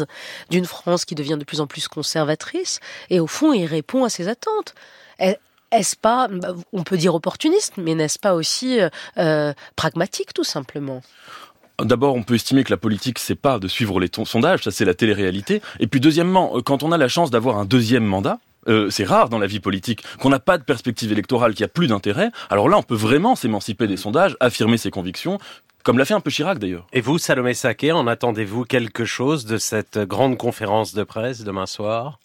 d'une 0.50 0.65
France 0.65 1.06
qui 1.06 1.15
devient 1.15 1.38
de 1.39 1.45
plus 1.45 1.62
en 1.62 1.68
plus 1.68 1.88
conservatrice, 1.88 2.80
et 3.09 3.19
au 3.19 3.27
fond, 3.27 3.53
il 3.53 3.65
répond 3.65 4.03
à 4.03 4.09
ses 4.09 4.27
attentes. 4.27 4.74
Est-ce 5.71 5.95
pas, 5.95 6.30
on 6.74 6.83
peut 6.83 6.97
dire 6.97 7.15
opportuniste, 7.15 7.74
mais 7.77 7.95
n'est-ce 7.95 8.19
pas 8.19 8.33
aussi 8.33 8.80
euh, 8.80 8.89
euh, 9.18 9.54
pragmatique 9.75 10.33
tout 10.33 10.44
simplement? 10.44 11.02
D'abord, 11.81 12.16
on 12.16 12.23
peut 12.23 12.35
estimer 12.35 12.64
que 12.64 12.71
la 12.71 12.78
politique, 12.78 13.19
c'est 13.19 13.35
pas 13.35 13.59
de 13.59 13.68
suivre 13.68 13.99
les 13.99 14.09
sondages, 14.25 14.64
ça 14.64 14.71
c'est 14.71 14.85
la 14.85 14.94
télé-réalité. 14.94 15.61
Et 15.81 15.87
puis 15.87 15.99
deuxièmement, 15.99 16.56
euh, 16.56 16.61
quand 16.61 16.83
on 16.83 16.92
a 16.94 16.97
la 16.97 17.09
chance 17.09 17.31
d'avoir 17.31 17.57
un 17.57 17.66
deuxième 17.66 18.06
mandat, 18.06 18.40
c'est 18.90 19.04
rare 19.04 19.30
dans 19.30 19.37
la 19.37 19.45
vie 19.45 19.59
politique 19.59 20.04
qu'on 20.19 20.30
n'a 20.30 20.40
pas 20.40 20.57
de 20.57 20.64
perspective 20.64 21.11
électorale, 21.11 21.54
qu'il 21.54 21.61
n'y 21.61 21.69
a 21.69 21.73
plus 21.73 21.85
d'intérêt. 21.85 22.31
Alors 22.49 22.68
là, 22.68 22.80
on 22.80 22.81
peut 22.81 22.95
vraiment 22.95 23.35
s'émanciper 23.35 23.85
des 23.85 23.95
sondages, 23.95 24.35
affirmer 24.40 24.80
ses 24.80 24.90
convictions, 24.90 25.37
comme 25.85 25.99
l'a 25.99 26.06
fait 26.06 26.15
un 26.15 26.19
peu 26.19 26.31
Chirac 26.31 26.57
d'ailleurs. 26.57 26.87
Et 26.94 26.99
vous, 26.99 27.19
Salomé 27.19 27.54
Saké, 27.54 27.92
en 27.92 28.07
attendez-vous 28.07 28.65
quelque 28.65 29.06
chose 29.06 29.45
de 29.45 29.59
cette 29.59 29.99
grande 29.99 30.35
conférence 30.35 30.95
de 30.95 31.04
presse 31.04 31.44
demain 31.44 31.68
soir? 31.68 32.19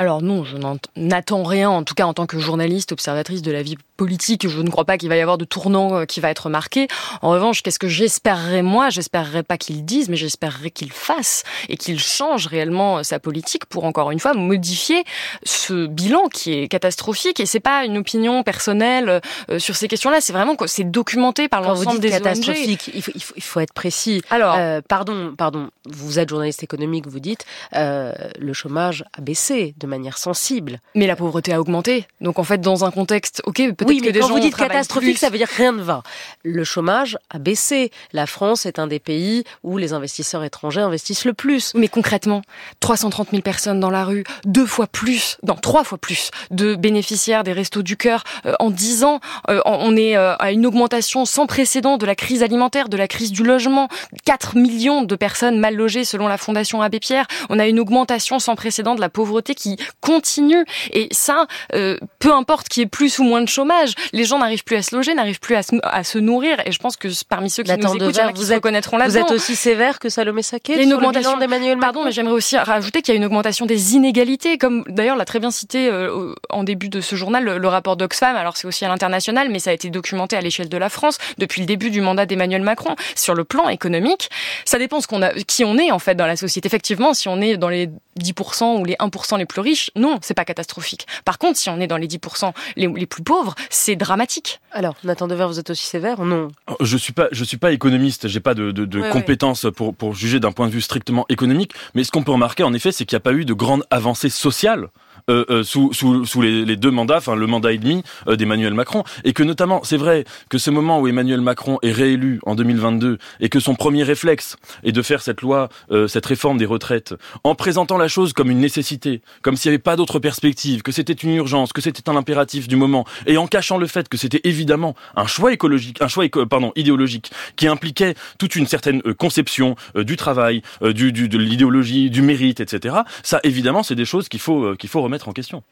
Alors 0.00 0.22
non, 0.22 0.44
je 0.44 0.56
n'attends 0.96 1.42
rien, 1.42 1.68
en 1.68 1.84
tout 1.84 1.92
cas 1.92 2.06
en 2.06 2.14
tant 2.14 2.24
que 2.24 2.38
journaliste, 2.38 2.90
observatrice 2.90 3.42
de 3.42 3.52
la 3.52 3.62
vie 3.62 3.76
politique, 3.98 4.48
je 4.48 4.62
ne 4.62 4.70
crois 4.70 4.86
pas 4.86 4.96
qu'il 4.96 5.10
va 5.10 5.16
y 5.18 5.20
avoir 5.20 5.36
de 5.36 5.44
tournant 5.44 5.94
euh, 5.94 6.04
qui 6.06 6.20
va 6.20 6.30
être 6.30 6.48
marqué. 6.48 6.88
En 7.20 7.28
revanche, 7.28 7.62
qu'est-ce 7.62 7.78
que 7.78 7.86
j'espérerais 7.86 8.62
moi? 8.62 8.88
J'espérerais 8.88 9.42
pas 9.42 9.58
qu'il 9.58 9.84
dise, 9.84 10.08
mais 10.08 10.16
j'espérerais 10.16 10.70
qu'il 10.70 10.90
fasse 10.90 11.42
et 11.68 11.76
qu'il 11.76 12.00
change 12.00 12.46
réellement 12.46 12.96
euh, 12.96 13.02
sa 13.02 13.18
politique 13.18 13.66
pour 13.66 13.84
encore 13.84 14.10
une 14.10 14.20
fois 14.20 14.32
modifier 14.32 15.04
ce 15.42 15.86
bilan 15.86 16.28
qui 16.32 16.54
est 16.54 16.68
catastrophique. 16.68 17.38
Et 17.38 17.44
c'est 17.44 17.60
pas 17.60 17.84
une 17.84 17.98
opinion 17.98 18.42
personnelle 18.42 19.20
euh, 19.50 19.58
sur 19.58 19.76
ces 19.76 19.86
questions-là, 19.86 20.22
c'est 20.22 20.32
vraiment 20.32 20.56
que 20.56 20.66
c'est 20.66 20.90
documenté 20.90 21.48
par 21.48 21.60
l'ensemble 21.60 22.00
des 22.00 22.08
catastrophique, 22.08 22.90
Il 22.94 23.02
faut, 23.02 23.12
il, 23.14 23.22
faut, 23.22 23.34
il 23.36 23.42
faut, 23.42 23.60
être 23.60 23.74
précis. 23.74 24.22
Alors, 24.30 24.56
pardon, 24.88 25.34
pardon, 25.36 25.68
vous 25.84 26.18
êtes 26.18 26.30
journaliste 26.30 26.62
économique, 26.62 27.06
vous 27.06 27.20
dites 27.20 27.44
le 27.74 28.52
chômage 28.54 29.04
a 29.12 29.20
baissé 29.20 29.74
de 29.76 29.89
manière 29.90 30.16
sensible. 30.16 30.80
Mais 30.94 31.06
la 31.06 31.16
pauvreté 31.16 31.52
a 31.52 31.60
augmenté. 31.60 32.06
Donc 32.20 32.38
en 32.38 32.44
fait, 32.44 32.60
dans 32.60 32.84
un 32.84 32.90
contexte, 32.90 33.42
ok, 33.44 33.56
peut-être 33.56 33.86
oui, 33.86 34.00
que 34.00 34.06
mais 34.06 34.12
des 34.12 34.20
quand 34.20 34.28
gens 34.28 34.34
vous 34.34 34.40
dites 34.40 34.56
catastrophique, 34.56 35.12
plus. 35.14 35.18
ça 35.18 35.28
veut 35.28 35.38
dire 35.38 35.50
que 35.50 35.56
rien 35.56 35.72
ne 35.72 35.82
va. 35.82 36.02
Le 36.42 36.64
chômage 36.64 37.18
a 37.28 37.38
baissé. 37.38 37.90
La 38.12 38.26
France 38.26 38.64
est 38.64 38.78
un 38.78 38.86
des 38.86 38.98
pays 38.98 39.44
où 39.62 39.76
les 39.76 39.92
investisseurs 39.92 40.44
étrangers 40.44 40.80
investissent 40.80 41.24
le 41.24 41.34
plus. 41.34 41.72
Mais 41.74 41.88
concrètement, 41.88 42.42
330 42.80 43.30
000 43.30 43.42
personnes 43.42 43.80
dans 43.80 43.90
la 43.90 44.04
rue, 44.04 44.24
deux 44.44 44.66
fois 44.66 44.86
plus, 44.86 45.36
non, 45.46 45.54
trois 45.54 45.84
fois 45.84 45.98
plus 45.98 46.30
de 46.50 46.74
bénéficiaires 46.74 47.44
des 47.44 47.52
restos 47.52 47.82
du 47.82 47.96
cœur 47.96 48.24
euh, 48.46 48.54
en 48.60 48.70
dix 48.70 49.04
ans. 49.04 49.20
Euh, 49.48 49.60
on 49.64 49.96
est 49.96 50.16
euh, 50.16 50.36
à 50.36 50.52
une 50.52 50.66
augmentation 50.66 51.24
sans 51.24 51.46
précédent 51.46 51.96
de 51.96 52.06
la 52.06 52.14
crise 52.14 52.42
alimentaire, 52.42 52.88
de 52.88 52.96
la 52.96 53.08
crise 53.08 53.32
du 53.32 53.42
logement. 53.42 53.88
4 54.24 54.56
millions 54.56 55.02
de 55.02 55.16
personnes 55.16 55.58
mal 55.58 55.74
logées 55.74 56.04
selon 56.04 56.28
la 56.28 56.36
Fondation 56.36 56.82
Abbé 56.82 57.00
Pierre. 57.00 57.26
On 57.48 57.58
a 57.58 57.66
une 57.66 57.80
augmentation 57.80 58.38
sans 58.38 58.54
précédent 58.54 58.94
de 58.94 59.00
la 59.00 59.08
pauvreté 59.08 59.54
qui 59.54 59.76
continue. 60.00 60.64
Et 60.92 61.08
ça, 61.10 61.46
euh, 61.74 61.96
peu 62.18 62.32
importe 62.32 62.68
qu'il 62.68 62.82
y 62.82 62.84
ait 62.84 62.88
plus 62.88 63.18
ou 63.18 63.24
moins 63.24 63.42
de 63.42 63.48
chômage, 63.48 63.94
les 64.12 64.24
gens 64.24 64.38
n'arrivent 64.38 64.64
plus 64.64 64.76
à 64.76 64.82
se 64.82 64.94
loger, 64.94 65.14
n'arrivent 65.14 65.40
plus 65.40 65.54
à 65.56 65.62
se, 65.62 65.76
à 65.82 66.04
se 66.04 66.18
nourrir. 66.18 66.56
Et 66.66 66.72
je 66.72 66.78
pense 66.78 66.96
que 66.96 67.08
parmi 67.28 67.50
ceux 67.50 67.62
qui 67.62 67.70
nous 67.70 67.76
écoutent, 67.76 67.94
il 67.96 68.00
y 68.00 68.04
en 68.04 68.08
a 68.08 68.10
Devers, 68.12 68.32
qui 68.32 68.40
vous 68.40 68.46
se 68.46 68.50
êtes- 68.50 68.54
reconnaîtront 68.56 68.96
Vous 68.96 69.02
là-dedans. 69.02 69.26
êtes 69.26 69.30
aussi 69.32 69.56
sévère 69.56 69.98
que 69.98 70.08
Salomé 70.08 70.42
Saké 70.42 70.72
Il 70.72 70.78
y 70.78 70.80
a 70.80 70.84
une 70.84 70.92
augmentation- 70.94 71.36
d'Emmanuel 71.38 71.76
Macron 71.76 71.90
Pardon, 71.92 72.04
mais 72.04 72.12
j'aimerais 72.12 72.34
aussi 72.34 72.56
rajouter 72.56 73.02
qu'il 73.02 73.12
y 73.14 73.16
a 73.16 73.18
une 73.18 73.24
augmentation 73.24 73.66
des 73.66 73.94
inégalités, 73.96 74.58
comme 74.58 74.84
d'ailleurs 74.88 75.16
l'a 75.16 75.24
très 75.24 75.40
bien 75.40 75.50
cité 75.50 75.88
euh, 75.88 76.34
en 76.50 76.62
début 76.62 76.88
de 76.88 77.00
ce 77.00 77.16
journal 77.16 77.42
le, 77.42 77.58
le 77.58 77.68
rapport 77.68 77.96
d'Oxfam. 77.96 78.36
Alors 78.36 78.56
c'est 78.56 78.66
aussi 78.68 78.84
à 78.84 78.88
l'international, 78.88 79.48
mais 79.50 79.58
ça 79.58 79.70
a 79.70 79.72
été 79.72 79.90
documenté 79.90 80.36
à 80.36 80.40
l'échelle 80.40 80.68
de 80.68 80.76
la 80.76 80.88
France 80.88 81.18
depuis 81.38 81.60
le 81.62 81.66
début 81.66 81.90
du 81.90 82.00
mandat 82.00 82.26
d'Emmanuel 82.26 82.62
Macron. 82.62 82.94
Sur 83.16 83.34
le 83.34 83.42
plan 83.44 83.68
économique, 83.68 84.30
ça 84.64 84.78
dépend 84.78 85.00
ce 85.00 85.06
qu'on 85.08 85.22
a, 85.22 85.30
qui 85.32 85.64
on 85.64 85.78
est 85.78 85.90
en 85.90 85.98
fait 85.98 86.14
dans 86.14 86.26
la 86.26 86.36
société. 86.36 86.66
Effectivement, 86.66 87.12
si 87.14 87.28
on 87.28 87.40
est 87.40 87.56
dans 87.56 87.68
les 87.68 87.88
10% 88.20 88.78
ou 88.80 88.84
les 88.84 88.94
1% 89.00 89.36
les 89.38 89.46
plus 89.46 89.60
riches, 89.60 89.69
non, 89.96 90.18
c'est 90.22 90.34
pas 90.34 90.44
catastrophique. 90.44 91.06
Par 91.24 91.38
contre, 91.38 91.58
si 91.58 91.68
on 91.70 91.80
est 91.80 91.86
dans 91.86 91.96
les 91.96 92.06
10% 92.08 92.52
les, 92.76 92.86
les 92.86 93.06
plus 93.06 93.22
pauvres, 93.22 93.54
c'est 93.70 93.96
dramatique. 93.96 94.60
Alors, 94.72 94.94
Nathan 95.04 95.26
Devers, 95.28 95.48
vous 95.48 95.58
êtes 95.58 95.70
aussi 95.70 95.86
sévère 95.86 96.22
Non? 96.22 96.48
Je 96.80 96.96
suis 96.96 97.12
pas, 97.12 97.28
je 97.32 97.44
suis 97.44 97.56
pas 97.56 97.72
économiste. 97.72 98.28
J'ai 98.28 98.40
pas 98.40 98.54
de, 98.54 98.70
de, 98.70 98.84
de 98.84 98.98
Ouais, 99.00 99.06
ouais. 99.06 99.12
compétences 99.12 99.66
pour 99.74 99.94
pour 99.94 100.14
juger 100.14 100.40
d'un 100.40 100.52
point 100.52 100.66
de 100.66 100.72
vue 100.72 100.80
strictement 100.80 101.24
économique. 101.28 101.72
Mais 101.94 102.04
ce 102.04 102.10
qu'on 102.10 102.22
peut 102.22 102.32
remarquer, 102.32 102.62
en 102.62 102.72
effet, 102.74 102.92
c'est 102.92 103.04
qu'il 103.04 103.16
n'y 103.16 103.20
a 103.20 103.22
pas 103.22 103.32
eu 103.32 103.44
de 103.44 103.52
grande 103.54 103.84
avancée 103.90 104.28
sociale. 104.30 104.88
Euh, 105.30 105.44
euh, 105.48 105.62
sous, 105.62 105.92
sous, 105.92 106.26
sous 106.26 106.42
les, 106.42 106.76
deux 106.76 106.90
mandats, 106.90 107.18
enfin 107.18 107.36
le 107.36 107.46
mandat 107.46 107.72
et 107.72 107.78
demi 107.78 108.02
euh, 108.26 108.34
d'Emmanuel 108.34 108.74
Macron, 108.74 109.04
et 109.22 109.32
que 109.32 109.44
notamment, 109.44 109.80
c'est 109.84 109.96
vrai 109.96 110.24
que 110.48 110.58
ce 110.58 110.70
moment 110.70 111.00
où 111.00 111.06
Emmanuel 111.06 111.40
Macron 111.40 111.78
est 111.82 111.92
réélu 111.92 112.40
en 112.44 112.56
2022 112.56 113.18
et 113.38 113.48
que 113.48 113.60
son 113.60 113.76
premier 113.76 114.02
réflexe 114.02 114.56
est 114.82 114.92
de 114.92 115.02
faire 115.02 115.22
cette 115.22 115.40
loi, 115.40 115.68
cette 116.08 116.26
réforme 116.26 116.58
des 116.58 116.66
retraites, 116.66 117.14
en 117.44 117.54
présentant 117.54 117.96
la 117.96 118.08
chose 118.08 118.32
comme 118.32 118.50
une 118.50 118.58
nécessité, 118.58 119.20
comme 119.42 119.56
s'il 119.56 119.70
n'y 119.70 119.74
avait 119.74 119.82
pas 119.82 119.96
d'autre 119.96 120.18
perspective, 120.18 120.82
que 120.82 120.92
c'était 120.92 121.12
une 121.12 121.34
urgence, 121.34 121.72
que 121.72 121.80
c'était 121.80 122.08
un 122.08 122.16
impératif 122.16 122.66
du 122.68 122.76
moment, 122.76 123.04
et 123.26 123.36
en 123.36 123.46
cachant 123.46 123.78
le 123.78 123.86
fait 123.86 124.08
que 124.08 124.16
c'était 124.16 124.40
évidemment 124.44 124.94
un 125.16 125.26
choix 125.26 125.52
écologique, 125.52 126.00
un 126.02 126.08
choix 126.08 126.24
pardon 126.48 126.72
idéologique 126.76 127.30
qui 127.56 127.68
impliquait 127.68 128.14
toute 128.38 128.56
une 128.56 128.66
certaine 128.66 129.02
conception 129.14 129.76
du 129.94 130.16
travail, 130.16 130.62
du, 130.82 131.12
du 131.12 131.28
de 131.28 131.38
l'idéologie, 131.38 132.10
du 132.10 132.22
mérite, 132.22 132.60
etc. 132.60 132.96
Ça, 133.22 133.40
évidemment, 133.44 133.82
c'est 133.82 133.94
des 133.94 134.04
choses 134.04 134.28
qu'il 134.28 134.40
faut 134.40 134.74
qu'il 134.76 134.88
faut 134.88 135.02
remettre 135.02 135.19
en 135.28 135.32
question. 135.32 135.62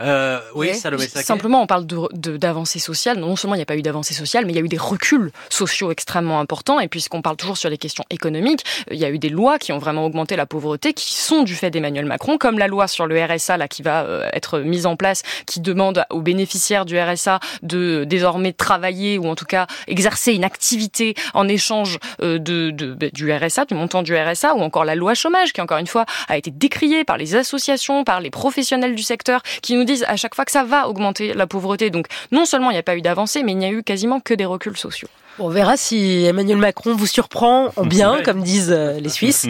Euh, 0.00 0.40
oui, 0.54 0.68
Ouais. 0.68 0.74
Salomé 0.74 1.06
Saké. 1.08 1.24
Simplement, 1.24 1.62
on 1.62 1.66
parle 1.66 1.86
d'avancée 1.86 2.78
sociale. 2.78 3.18
Non 3.18 3.36
seulement 3.36 3.54
il 3.54 3.58
n'y 3.58 3.62
a 3.62 3.66
pas 3.66 3.76
eu 3.76 3.82
d'avancée 3.82 4.14
sociale, 4.14 4.44
mais 4.46 4.52
il 4.52 4.56
y 4.56 4.58
a 4.58 4.62
eu 4.62 4.68
des 4.68 4.76
reculs 4.76 5.30
sociaux 5.48 5.90
extrêmement 5.90 6.40
importants. 6.40 6.78
Et 6.80 6.88
puisqu'on 6.88 7.22
parle 7.22 7.36
toujours 7.36 7.56
sur 7.56 7.70
les 7.70 7.78
questions 7.78 8.04
économiques, 8.10 8.64
euh, 8.90 8.94
il 8.94 8.98
y 9.00 9.04
a 9.04 9.10
eu 9.10 9.18
des 9.18 9.28
lois 9.28 9.58
qui 9.58 9.72
ont 9.72 9.78
vraiment 9.78 10.04
augmenté 10.06 10.36
la 10.36 10.46
pauvreté, 10.46 10.92
qui 10.92 11.14
sont 11.14 11.42
du 11.42 11.54
fait 11.54 11.70
d'Emmanuel 11.70 12.04
Macron, 12.06 12.38
comme 12.38 12.58
la 12.58 12.68
loi 12.68 12.86
sur 12.88 13.06
le 13.06 13.22
RSA 13.24 13.56
là 13.56 13.68
qui 13.68 13.82
va 13.82 14.04
euh, 14.04 14.28
être 14.32 14.60
mise 14.60 14.86
en 14.86 14.96
place, 14.96 15.22
qui 15.46 15.60
demande 15.60 16.04
aux 16.10 16.20
bénéficiaires 16.22 16.84
du 16.84 16.98
RSA 16.98 17.40
de 17.62 18.04
désormais 18.04 18.52
travailler 18.52 19.18
ou 19.18 19.26
en 19.28 19.34
tout 19.34 19.44
cas 19.46 19.66
exercer 19.86 20.32
une 20.34 20.44
activité 20.44 21.14
en 21.34 21.48
échange 21.48 21.98
euh, 22.22 22.38
de, 22.38 22.70
de- 22.70 22.94
bah, 22.94 23.06
du 23.12 23.32
RSA, 23.32 23.64
du 23.64 23.74
montant 23.74 24.02
du 24.02 24.16
RSA, 24.16 24.54
ou 24.54 24.60
encore 24.60 24.84
la 24.84 24.94
loi 24.94 25.14
chômage 25.14 25.52
qui 25.52 25.60
encore 25.60 25.78
une 25.78 25.86
fois 25.86 26.04
a 26.28 26.36
été 26.36 26.50
décriée 26.50 27.04
par 27.04 27.16
les 27.16 27.34
associations, 27.34 28.04
par 28.04 28.20
les 28.20 28.30
professionnels 28.30 28.94
du 28.94 29.02
secteur, 29.02 29.42
qui 29.62 29.74
nous 29.74 29.84
disent 29.88 30.04
à 30.08 30.16
chaque 30.16 30.34
fois 30.34 30.44
que 30.44 30.52
ça 30.52 30.64
va 30.64 30.88
augmenter 30.88 31.34
la 31.34 31.46
pauvreté. 31.46 31.90
Donc 31.90 32.06
non 32.32 32.44
seulement 32.44 32.70
il 32.70 32.74
n'y 32.74 32.78
a 32.78 32.84
pas 32.84 32.96
eu 32.96 33.02
d'avancée, 33.02 33.42
mais 33.42 33.52
il 33.52 33.58
n'y 33.58 33.66
a 33.66 33.70
eu 33.70 33.82
quasiment 33.82 34.20
que 34.20 34.34
des 34.34 34.44
reculs 34.44 34.76
sociaux. 34.76 35.08
On 35.40 35.48
verra 35.48 35.76
si 35.76 36.24
Emmanuel 36.24 36.56
Macron 36.56 36.96
vous 36.96 37.06
surprend 37.06 37.68
en 37.76 37.86
bien, 37.86 38.22
comme 38.24 38.42
disent 38.42 38.74
euh, 38.76 38.98
les 38.98 39.08
Suisses. 39.08 39.46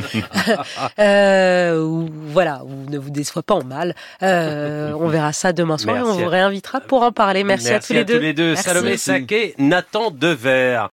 euh, 0.98 1.80
ou 1.82 2.10
voilà, 2.26 2.62
ou 2.64 2.90
ne 2.90 2.98
vous 2.98 3.10
déçoit 3.10 3.42
pas 3.42 3.54
en 3.54 3.64
mal. 3.64 3.94
Euh, 4.22 4.92
on 4.98 5.08
verra 5.08 5.32
ça 5.32 5.52
demain 5.52 5.78
soir 5.78 5.96
et 5.96 6.02
on 6.02 6.12
vous 6.12 6.28
réinvitera 6.28 6.80
pour 6.80 7.02
en 7.02 7.12
parler. 7.12 7.42
Merci, 7.42 7.72
à 7.72 7.80
tous 7.80 7.94
les 7.94 8.04
deux. 8.04 8.20
Merci 8.20 8.42
Merci. 8.42 8.62
Salomé 8.62 8.96
Saké, 8.96 9.54
Nathan 9.58 10.10
Devers. 10.10 10.86